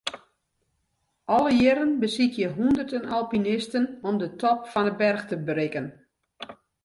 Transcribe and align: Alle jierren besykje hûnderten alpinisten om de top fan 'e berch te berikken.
Alle 1.33 1.51
jierren 1.59 1.91
besykje 2.03 2.47
hûnderten 2.55 3.03
alpinisten 3.17 3.85
om 4.07 4.15
de 4.21 4.27
top 4.41 4.59
fan 4.71 4.87
'e 4.87 4.93
berch 5.01 5.25
te 5.27 5.35
berikken. 5.47 5.87